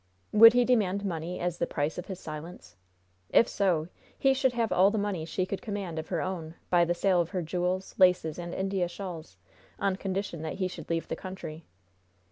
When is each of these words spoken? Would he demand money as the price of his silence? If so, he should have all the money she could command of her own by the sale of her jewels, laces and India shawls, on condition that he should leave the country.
Would 0.31 0.53
he 0.53 0.65
demand 0.65 1.05
money 1.05 1.39
as 1.39 1.59
the 1.59 1.67
price 1.67 1.99
of 1.99 2.07
his 2.07 2.19
silence? 2.19 2.75
If 3.29 3.47
so, 3.47 3.87
he 4.17 4.33
should 4.33 4.53
have 4.53 4.71
all 4.71 4.89
the 4.89 4.97
money 4.97 5.25
she 5.25 5.45
could 5.45 5.61
command 5.61 5.99
of 5.99 6.07
her 6.07 6.21
own 6.21 6.55
by 6.71 6.85
the 6.85 6.95
sale 6.95 7.21
of 7.21 7.29
her 7.29 7.43
jewels, 7.43 7.93
laces 7.99 8.39
and 8.39 8.51
India 8.51 8.87
shawls, 8.87 9.37
on 9.77 9.97
condition 9.97 10.41
that 10.41 10.55
he 10.55 10.67
should 10.67 10.89
leave 10.89 11.07
the 11.07 11.15
country. 11.15 11.65